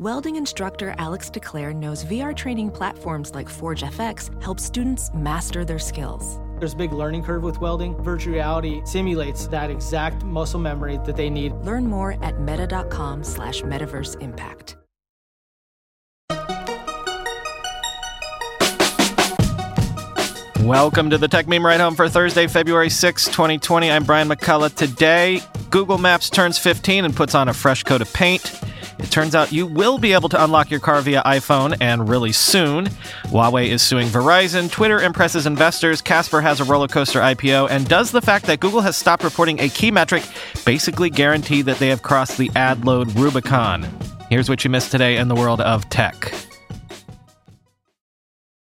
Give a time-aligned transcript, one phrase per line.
[0.00, 5.78] Welding instructor Alex DeClaire knows VR training platforms like Forge FX help students master their
[5.78, 6.40] skills.
[6.58, 7.94] There's a big learning curve with welding.
[8.02, 11.52] Virtual reality simulates that exact muscle memory that they need.
[11.62, 14.76] Learn more at meta.com slash metaverse impact.
[20.64, 23.92] Welcome to the Techmeme Ride Home for Thursday, February 6, 2020.
[23.92, 24.74] I'm Brian McCullough.
[24.74, 25.40] Today,
[25.70, 28.60] Google Maps turns 15 and puts on a fresh coat of paint.
[29.04, 32.32] It turns out you will be able to unlock your car via iPhone, and really
[32.32, 32.86] soon.
[33.26, 38.12] Huawei is suing Verizon, Twitter impresses investors, Casper has a roller coaster IPO, and does
[38.12, 40.22] the fact that Google has stopped reporting a key metric
[40.64, 43.86] basically guarantee that they have crossed the ad load Rubicon?
[44.30, 46.32] Here's what you missed today in the world of tech.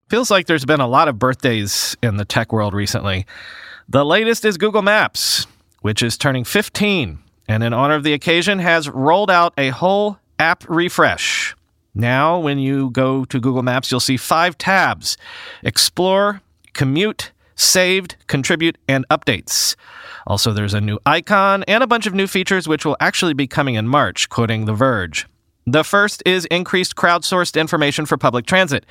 [0.08, 3.24] Feels like there's been a lot of birthdays in the tech world recently.
[3.88, 5.46] The latest is Google Maps,
[5.82, 10.18] which is turning 15, and in honor of the occasion has rolled out a whole
[10.38, 11.54] app refresh.
[11.94, 15.16] Now, when you go to Google Maps, you'll see five tabs
[15.62, 16.40] Explore,
[16.72, 19.76] Commute, Saved, Contribute, and Updates.
[20.26, 23.46] Also, there's a new icon and a bunch of new features which will actually be
[23.46, 25.26] coming in March, quoting The Verge.
[25.66, 28.84] The first is increased crowdsourced information for public transit.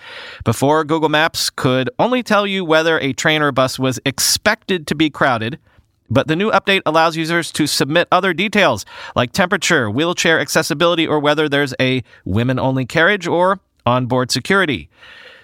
[0.44, 4.96] Before, Google Maps could only tell you whether a train or bus was expected to
[4.96, 5.60] be crowded,
[6.14, 11.20] but the new update allows users to submit other details like temperature, wheelchair accessibility, or
[11.20, 14.90] whether there's a women only carriage or onboard security.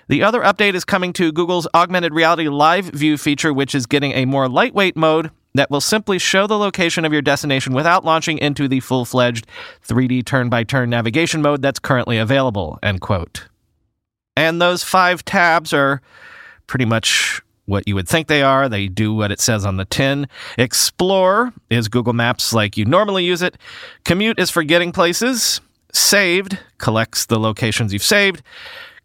[0.09, 4.11] The other update is coming to Google's augmented reality live view feature, which is getting
[4.11, 8.37] a more lightweight mode that will simply show the location of your destination without launching
[8.37, 9.47] into the full-fledged
[9.87, 13.47] 3D turn-by-turn navigation mode that's currently available, end quote.
[14.37, 16.01] And those five tabs are
[16.67, 18.67] pretty much what you would think they are.
[18.67, 20.27] They do what it says on the tin.
[20.57, 23.57] Explore is Google Maps like you normally use it.
[24.03, 25.61] Commute is for getting places.
[25.93, 28.41] Saved collects the locations you've saved.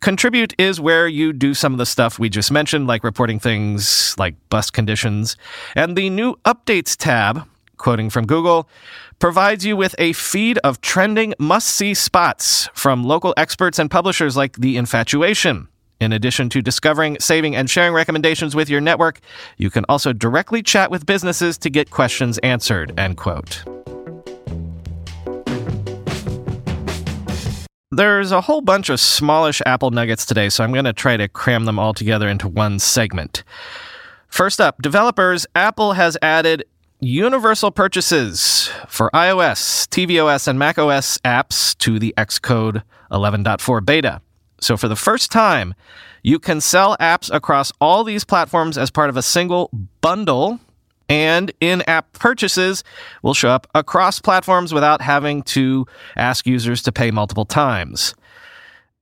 [0.00, 4.14] Contribute is where you do some of the stuff we just mentioned, like reporting things
[4.18, 5.36] like bus conditions.
[5.74, 7.46] And the new Updates tab,
[7.78, 8.68] quoting from Google,
[9.18, 14.36] provides you with a feed of trending must see spots from local experts and publishers
[14.36, 15.68] like The Infatuation.
[16.04, 19.20] In addition to discovering, saving, and sharing recommendations with your network,
[19.56, 22.92] you can also directly chat with businesses to get questions answered.
[23.00, 23.64] End quote.
[27.90, 31.26] There's a whole bunch of smallish Apple nuggets today, so I'm going to try to
[31.26, 33.42] cram them all together into one segment.
[34.28, 36.64] First up, developers, Apple has added
[37.00, 44.20] universal purchases for iOS, tvOS, and macOS apps to the Xcode 11.4 beta.
[44.64, 45.74] So for the first time,
[46.22, 49.68] you can sell apps across all these platforms as part of a single
[50.00, 50.58] bundle
[51.06, 52.82] and in app purchases
[53.22, 55.86] will show up across platforms without having to
[56.16, 58.14] ask users to pay multiple times.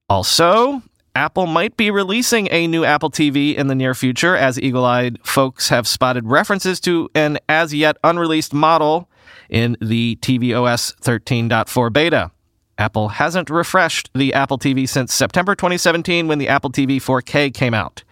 [0.08, 0.82] Also,
[1.14, 5.18] Apple might be releasing a new Apple TV in the near future, as eagle eyed
[5.22, 9.08] folks have spotted references to an as yet unreleased model
[9.48, 12.32] in the tvOS 13.4 beta.
[12.78, 17.74] Apple hasn't refreshed the Apple TV since September 2017 when the Apple TV 4K came
[17.74, 18.02] out.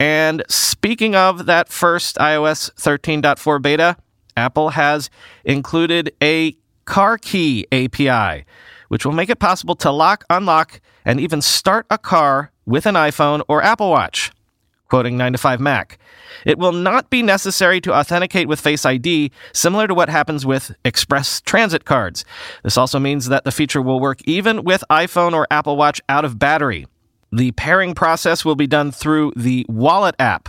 [0.00, 3.96] And speaking of that first iOS 13.4 beta,
[4.36, 5.10] Apple has
[5.44, 8.44] included a car key API,
[8.88, 12.94] which will make it possible to lock, unlock, and even start a car with an
[12.94, 14.30] iPhone or Apple Watch.
[14.88, 15.98] Quoting 9 to 5 Mac.
[16.46, 20.74] It will not be necessary to authenticate with Face ID, similar to what happens with
[20.84, 22.24] Express Transit cards.
[22.62, 26.24] This also means that the feature will work even with iPhone or Apple Watch out
[26.24, 26.86] of battery.
[27.30, 30.48] The pairing process will be done through the Wallet app.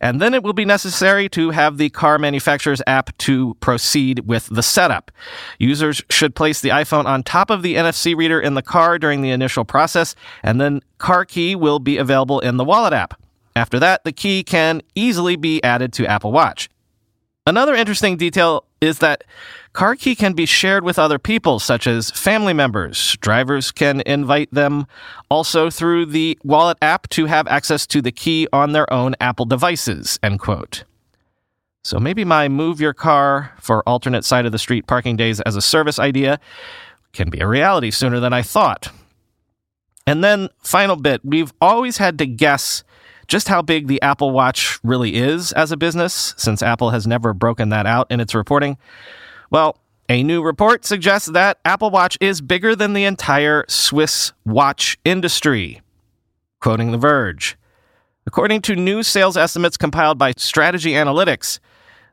[0.00, 4.46] And then it will be necessary to have the car manufacturer's app to proceed with
[4.46, 5.10] the setup.
[5.58, 9.22] Users should place the iPhone on top of the NFC reader in the car during
[9.22, 13.20] the initial process, and then Car Key will be available in the Wallet app.
[13.56, 16.68] After that, the key can easily be added to Apple Watch.
[17.46, 19.24] Another interesting detail is that
[19.72, 23.16] car key can be shared with other people, such as family members.
[23.20, 24.86] Drivers can invite them
[25.30, 29.46] also through the wallet app to have access to the key on their own Apple
[29.46, 30.18] devices.
[30.22, 30.84] End quote.
[31.82, 35.56] So maybe my move your car for alternate side of the street parking days as
[35.56, 36.40] a service idea
[37.12, 38.90] can be a reality sooner than I thought.
[40.06, 42.84] And then, final bit, we've always had to guess
[43.28, 47.32] just how big the Apple Watch really is as a business, since Apple has never
[47.32, 48.78] broken that out in its reporting.
[49.50, 49.78] Well,
[50.08, 55.80] a new report suggests that Apple Watch is bigger than the entire Swiss watch industry.
[56.60, 57.56] Quoting The Verge.
[58.26, 61.60] According to new sales estimates compiled by Strategy Analytics,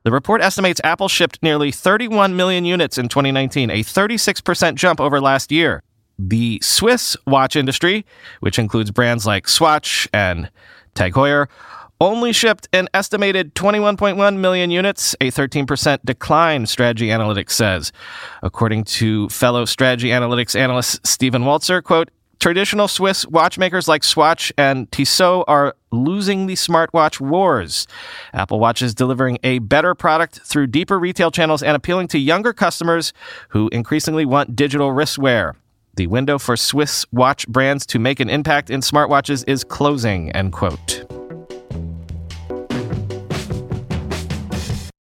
[0.03, 5.21] the report estimates Apple shipped nearly 31 million units in 2019, a 36% jump over
[5.21, 5.81] last year.
[6.19, 8.05] The Swiss watch industry,
[8.39, 10.51] which includes brands like Swatch and
[10.93, 11.47] Tag Heuer,
[12.01, 17.91] only shipped an estimated 21.1 million units, a 13% decline, Strategy Analytics says.
[18.41, 22.09] According to fellow Strategy Analytics analyst Steven Waltzer, quote,
[22.39, 27.87] Traditional Swiss watchmakers like Swatch and Tissot are losing the smartwatch wars.
[28.33, 32.51] Apple Watch is delivering a better product through deeper retail channels and appealing to younger
[32.51, 33.13] customers
[33.49, 35.53] who increasingly want digital wristwear.
[35.95, 40.51] The window for Swiss watch brands to make an impact in smartwatches is closing, end
[40.51, 41.05] quote.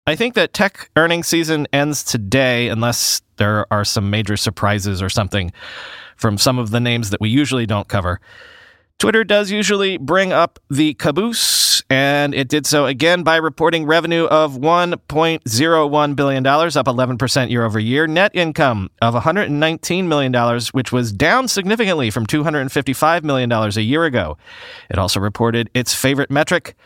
[0.04, 5.08] I think that tech earnings season ends today unless there are some major surprises or
[5.08, 5.52] something
[6.16, 8.20] from some of the names that we usually don't cover.
[9.00, 14.26] Twitter does usually bring up the caboose, and it did so again by reporting revenue
[14.26, 21.12] of $1.01 billion, up 11% year over year, net income of $119 million, which was
[21.12, 24.36] down significantly from $255 million a year ago.
[24.90, 26.76] It also reported its favorite metric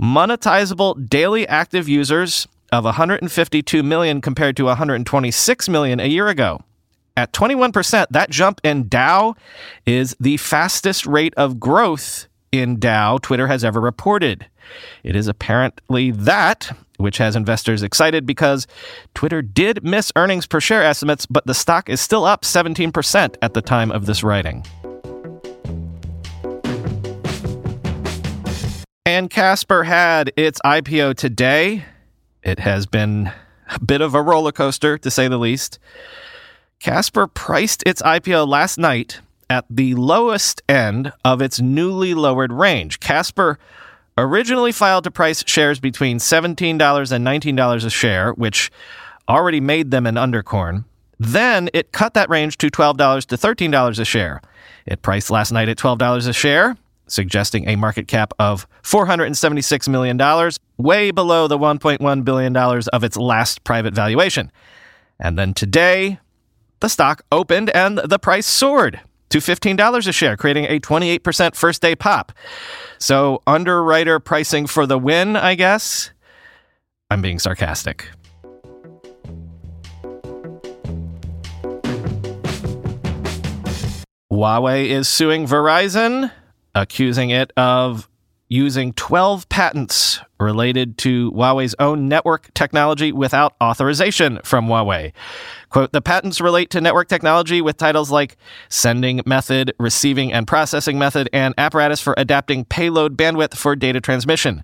[0.00, 6.60] monetizable daily active users of 152 million compared to 126 million a year ago.
[7.16, 9.34] At 21%, that jump in DAU
[9.86, 14.46] is the fastest rate of growth in DAU Twitter has ever reported.
[15.04, 18.66] It is apparently that which has investors excited because
[19.14, 23.54] Twitter did miss earnings per share estimates, but the stock is still up 17% at
[23.54, 24.64] the time of this writing.
[29.06, 31.84] And Casper had its IPO today.
[32.42, 33.30] It has been
[33.70, 35.78] a bit of a roller coaster, to say the least.
[36.84, 43.00] Casper priced its IPO last night at the lowest end of its newly lowered range.
[43.00, 43.58] Casper
[44.18, 48.70] originally filed to price shares between $17 and $19 a share, which
[49.30, 50.84] already made them an undercorn.
[51.18, 54.42] Then it cut that range to $12 to $13 a share.
[54.84, 56.76] It priced last night at $12 a share,
[57.06, 63.64] suggesting a market cap of $476 million, way below the $1.1 billion of its last
[63.64, 64.52] private valuation.
[65.18, 66.18] And then today,
[66.84, 69.00] the stock opened and the price soared
[69.30, 72.30] to $15 a share, creating a 28% first day pop.
[72.98, 76.10] So, underwriter pricing for the win, I guess.
[77.10, 78.06] I'm being sarcastic.
[84.30, 86.30] Huawei is suing Verizon
[86.74, 88.10] accusing it of
[88.48, 95.12] using 12 patents related to Huawei's own network technology without authorization from Huawei.
[95.70, 98.36] Quote, the patents relate to network technology with titles like
[98.68, 104.62] sending method, receiving and processing method, and apparatus for adapting payload bandwidth for data transmission.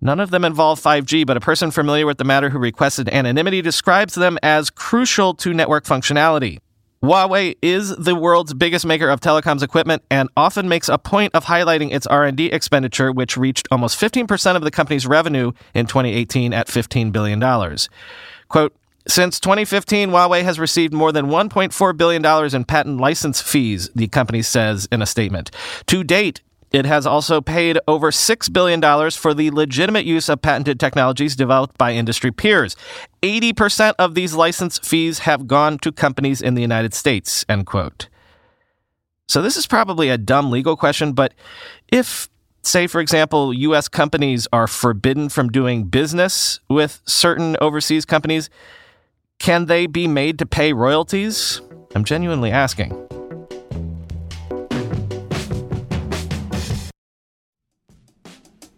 [0.00, 3.62] None of them involve 5G, but a person familiar with the matter who requested anonymity
[3.62, 6.58] describes them as crucial to network functionality.
[7.04, 11.44] Huawei is the world's biggest maker of telecoms equipment and often makes a point of
[11.44, 16.66] highlighting its R&D expenditure which reached almost 15% of the company's revenue in 2018 at
[16.66, 17.76] $15 billion.
[18.48, 18.74] Quote,
[19.06, 24.40] since 2015, Huawei has received more than $1.4 billion in patent license fees, the company
[24.40, 25.50] says in a statement.
[25.88, 26.40] To date,
[26.74, 28.80] it has also paid over $6 billion
[29.12, 32.74] for the legitimate use of patented technologies developed by industry peers.
[33.22, 38.08] 80% of these license fees have gone to companies in the United States, end quote.
[39.28, 41.32] So this is probably a dumb legal question, but
[41.92, 42.28] if,
[42.62, 43.86] say, for example, U.S.
[43.86, 48.50] companies are forbidden from doing business with certain overseas companies,
[49.38, 51.60] can they be made to pay royalties?
[51.94, 53.13] I'm genuinely asking.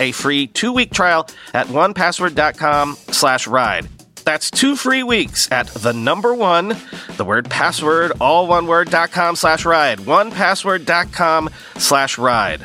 [0.00, 3.88] a free two-week trial at onepassword.com slash ride.
[4.24, 6.76] That's two free weeks at the number one,
[7.16, 9.98] the word password, all one word, dot com slash ride.
[10.00, 12.64] Onepassword.com slash ride.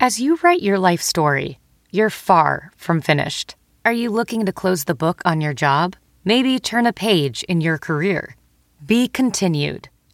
[0.00, 1.60] As you write your life story,
[1.92, 3.54] you're far from finished.
[3.84, 5.94] Are you looking to close the book on your job?
[6.24, 8.34] Maybe turn a page in your career?
[8.84, 9.88] Be continued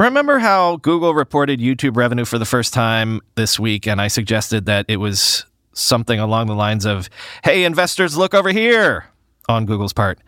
[0.00, 4.66] Remember how Google reported YouTube revenue for the first time this week, and I suggested
[4.66, 7.08] that it was something along the lines of,
[7.44, 9.04] hey, investors, look over here
[9.48, 10.18] on Google's part.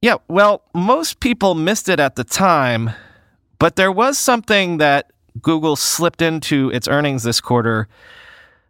[0.00, 2.90] Yeah, well, most people missed it at the time,
[3.58, 7.88] but there was something that Google slipped into its earnings this quarter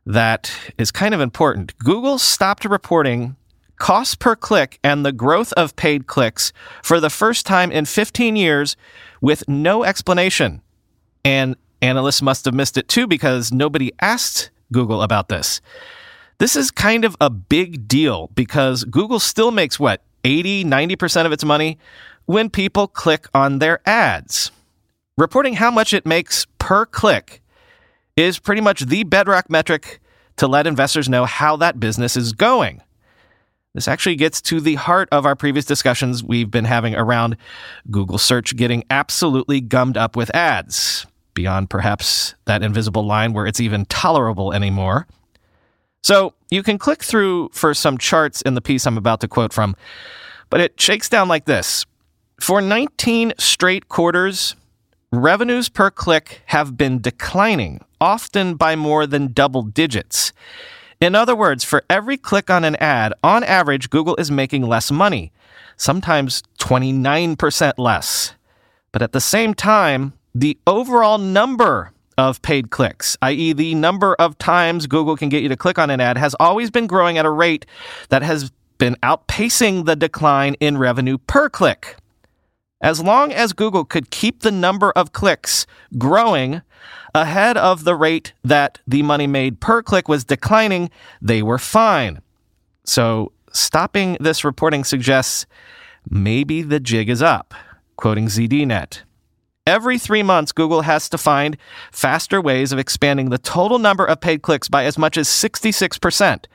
[0.05, 1.79] that is kind of important.
[1.79, 3.37] Google stopped reporting
[3.79, 8.37] cost per click and the growth of paid clicks for the first time in 15
[8.37, 8.77] years
[9.21, 10.63] with no explanation.
[11.25, 15.61] And analysts must have missed it too because nobody asked Google about this.
[16.39, 21.33] This is kind of a big deal because Google still makes what, 80, 90% of
[21.33, 21.79] its money
[22.27, 24.53] when people click on their ads.
[25.17, 27.43] Reporting how much it makes per click
[28.17, 30.01] is pretty much the bedrock metric
[30.37, 32.83] to let investors know how that business is going.
[33.75, 37.37] This actually gets to the heart of our previous discussions we've been having around
[37.91, 43.61] Google search getting absolutely gummed up with ads beyond perhaps that invisible line where it's
[43.61, 45.07] even tolerable anymore.
[46.03, 49.53] So you can click through for some charts in the piece I'm about to quote
[49.53, 49.77] from,
[50.51, 51.85] but it shakes down like this.
[52.41, 54.57] For 19 straight quarters,
[55.13, 60.33] revenues per click have been declining, often by more than double digits.
[61.01, 64.91] In other words, for every click on an ad, on average, Google is making less
[64.91, 65.31] money,
[65.77, 68.35] sometimes 29% less.
[68.91, 74.37] But at the same time, the overall number of paid clicks, i.e., the number of
[74.39, 77.25] times Google can get you to click on an ad, has always been growing at
[77.25, 77.65] a rate
[78.09, 81.97] that has been outpacing the decline in revenue per click.
[82.81, 85.65] As long as Google could keep the number of clicks
[85.97, 86.63] growing
[87.15, 92.21] ahead of the rate that the money made per click was declining, they were fine.
[92.85, 95.47] So, stopping this reporting suggests
[96.09, 97.55] maybe the jig is up.
[97.97, 99.03] Quoting ZDNet.
[99.67, 101.59] Every three months, Google has to find
[101.93, 106.47] faster ways of expanding the total number of paid clicks by as much as 66%.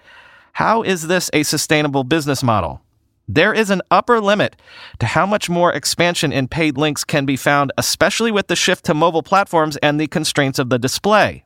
[0.53, 2.81] How is this a sustainable business model?
[3.27, 4.55] There is an upper limit
[4.99, 8.83] to how much more expansion in paid links can be found, especially with the shift
[8.85, 11.45] to mobile platforms and the constraints of the display.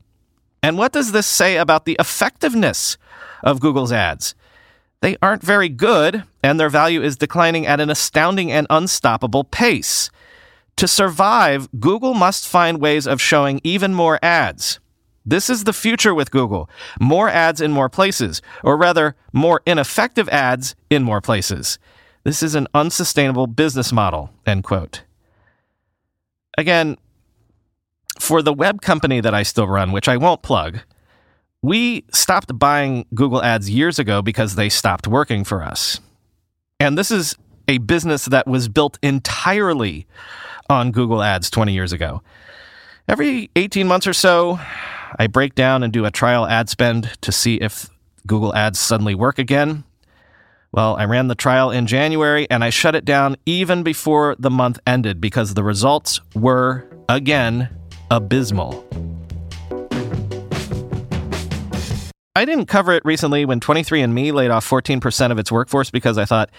[0.63, 2.97] And what does this say about the effectiveness
[3.43, 4.33] of Google's ads?
[5.01, 10.09] They aren't very good, and their value is declining at an astounding and unstoppable pace.
[10.77, 14.79] To survive, Google must find ways of showing even more ads.
[15.27, 16.69] This is the future with Google.
[17.01, 21.77] More ads in more places, or rather, more ineffective ads in more places.
[22.23, 25.03] This is an unsustainable business model, end quote.
[26.57, 26.97] Again,
[28.17, 30.79] for the web company that I still run, which I won't plug,
[31.61, 35.99] we stopped buying Google ads years ago because they stopped working for us.
[36.79, 37.35] And this is
[37.67, 40.07] a business that was built entirely
[40.69, 42.21] on Google Ads 20 years ago.
[43.09, 44.59] Every 18 months or so,
[45.17, 47.89] I break down and do a trial ad spend to see if
[48.25, 49.83] Google Ads suddenly work again.
[50.71, 54.49] Well, I ran the trial in January and I shut it down even before the
[54.49, 57.69] month ended because the results were, again,
[58.11, 58.85] abysmal.
[62.35, 66.25] I didn't cover it recently when 23andMe laid off 14% of its workforce because I
[66.25, 66.51] thought,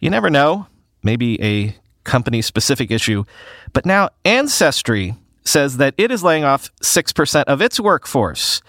[0.00, 0.66] you never know,
[1.02, 3.24] maybe a company specific issue.
[3.72, 8.62] But now Ancestry says that it is laying off 6% of its workforce.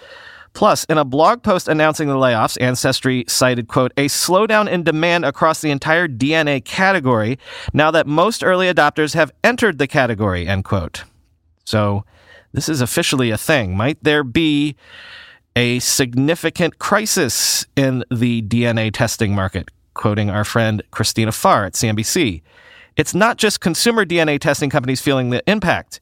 [0.54, 5.24] Plus, in a blog post announcing the layoffs, Ancestry cited, quote, a slowdown in demand
[5.24, 7.38] across the entire DNA category
[7.72, 11.02] now that most early adopters have entered the category, end quote.
[11.64, 12.04] So,
[12.52, 13.76] this is officially a thing.
[13.76, 14.76] Might there be
[15.56, 19.70] a significant crisis in the DNA testing market?
[19.94, 22.42] Quoting our friend Christina Farr at CNBC.
[22.96, 25.98] It's not just consumer DNA testing companies feeling the impact.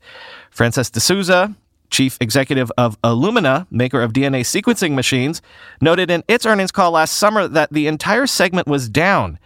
[0.53, 1.57] Francis deSouza,
[1.91, 5.41] chief executive of Illumina, maker of DNA sequencing machines,
[5.81, 9.39] noted in its earnings call last summer that the entire segment was down.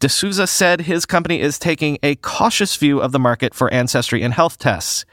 [0.00, 4.34] D'Souza said his company is taking a cautious view of the market for ancestry and
[4.34, 5.04] health tests.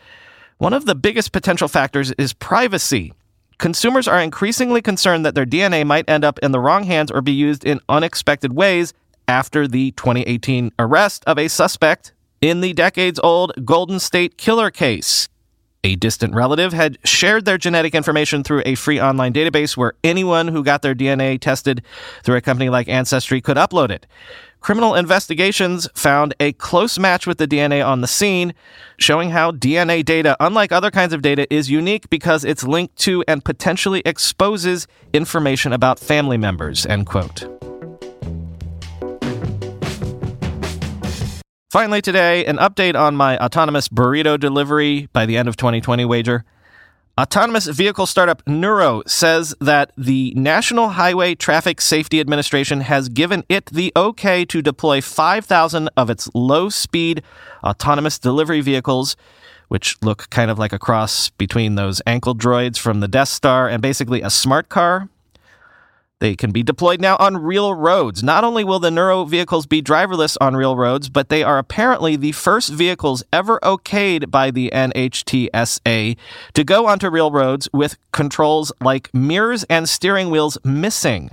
[0.57, 3.13] One of the biggest potential factors is privacy.
[3.57, 7.21] Consumers are increasingly concerned that their DNA might end up in the wrong hands or
[7.21, 8.93] be used in unexpected ways
[9.27, 15.27] after the 2018 arrest of a suspect in the decades old Golden State Killer case.
[15.87, 20.49] A distant relative had shared their genetic information through a free online database where anyone
[20.49, 21.81] who got their DNA tested
[22.23, 24.05] through a company like Ancestry could upload it.
[24.59, 28.53] Criminal investigations found a close match with the DNA on the scene,
[28.97, 33.23] showing how DNA data, unlike other kinds of data, is unique because it's linked to
[33.25, 36.85] and potentially exposes information about family members.
[36.85, 37.56] End quote.
[41.77, 46.43] Finally, today, an update on my autonomous burrito delivery by the end of 2020 wager.
[47.21, 53.67] Autonomous vehicle startup Nuro says that the National Highway Traffic Safety Administration has given it
[53.67, 57.21] the okay to deploy 5,000 of its low speed
[57.63, 59.15] autonomous delivery vehicles,
[59.67, 63.69] which look kind of like a cross between those ankle droids from the Death Star
[63.69, 65.09] and basically a smart car.
[66.19, 68.23] They can be deployed now on real roads.
[68.23, 72.15] Not only will the Nuro vehicles be driverless on real roads, but they are apparently
[72.15, 76.17] the first vehicles ever okayed by the NHTSA
[76.53, 81.29] to go onto real roads with controls like mirrors and steering wheels missing.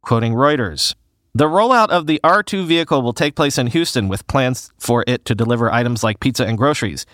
[0.00, 0.94] Quoting Reuters.
[1.34, 5.24] The rollout of the R2 vehicle will take place in Houston with plans for it
[5.26, 7.06] to deliver items like pizza and groceries.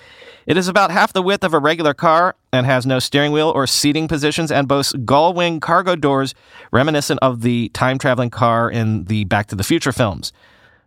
[0.46, 3.50] It is about half the width of a regular car and has no steering wheel
[3.54, 6.34] or seating positions and boasts gull wing cargo doors
[6.70, 10.32] reminiscent of the time traveling car in the Back to the Future films.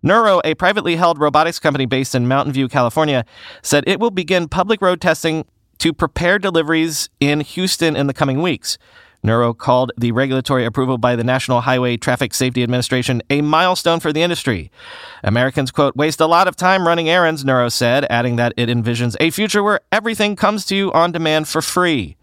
[0.01, 3.25] Nuro, a privately held robotics company based in Mountain View, California,
[3.62, 5.46] said it will begin public road testing
[5.79, 8.77] to prepare deliveries in Houston in the coming weeks.
[9.24, 14.13] Nuro called the regulatory approval by the National Highway Traffic Safety Administration a milestone for
[14.13, 14.71] the industry.
[15.24, 19.15] Americans, quote, waste a lot of time running errands, Nuro said, adding that it envisions
[19.19, 22.15] a future where everything comes to you on demand for free.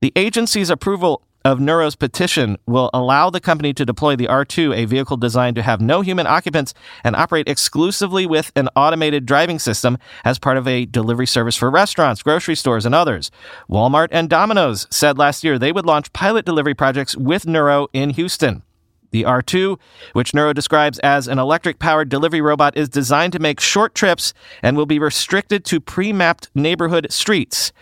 [0.00, 4.84] The agency's approval of Nuro's petition will allow the company to deploy the R2, a
[4.84, 6.74] vehicle designed to have no human occupants
[7.04, 11.70] and operate exclusively with an automated driving system as part of a delivery service for
[11.70, 13.30] restaurants, grocery stores, and others.
[13.68, 18.10] Walmart and Domino's said last year they would launch pilot delivery projects with Nuro in
[18.10, 18.62] Houston.
[19.12, 19.78] The R2,
[20.14, 24.32] which Nuro describes as an electric powered delivery robot, is designed to make short trips
[24.62, 27.72] and will be restricted to pre mapped neighborhood streets.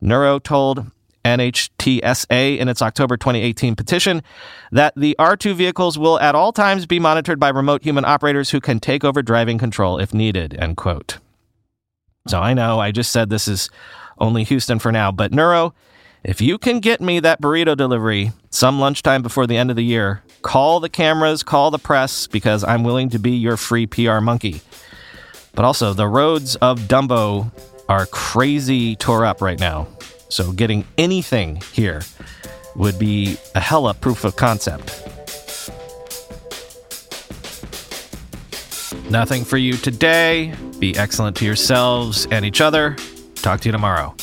[0.00, 0.90] Nuro told
[1.24, 4.22] NHTSA in its October 2018 petition
[4.70, 8.60] that the R2 vehicles will at all times be monitored by remote human operators who
[8.60, 11.18] can take over driving control if needed, end quote.
[12.28, 13.70] So I know I just said this is
[14.18, 15.74] only Houston for now, but Nuro,
[16.22, 19.84] if you can get me that burrito delivery some lunchtime before the end of the
[19.84, 24.20] year, call the cameras, call the press, because I'm willing to be your free PR
[24.20, 24.62] monkey.
[25.54, 27.52] But also, the roads of Dumbo
[27.88, 29.86] are crazy tore up right now.
[30.34, 32.02] So getting anything here
[32.74, 34.86] would be a hella proof of concept.
[39.08, 40.52] Nothing for you today.
[40.80, 42.96] Be excellent to yourselves and each other.
[43.36, 44.16] Talk to you tomorrow.